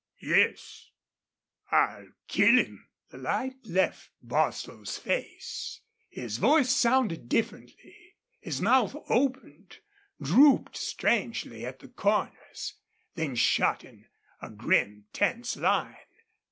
"Yes, 0.19 0.89
I'll 1.69 2.07
kill 2.27 2.57
him!" 2.57 2.89
The 3.11 3.19
light 3.19 3.57
left 3.65 4.09
Bostil's 4.23 4.97
face. 4.97 5.81
His 6.09 6.37
voice 6.39 6.71
sounded 6.75 7.29
differently. 7.29 8.15
His 8.39 8.61
mouth 8.63 8.95
opened, 9.09 9.77
drooped 10.19 10.75
strangely 10.75 11.63
at 11.67 11.81
the 11.81 11.87
corners, 11.87 12.77
then 13.13 13.35
shut 13.35 13.83
in 13.83 14.07
a 14.41 14.49
grim, 14.49 15.05
tense 15.13 15.55
line. 15.55 15.95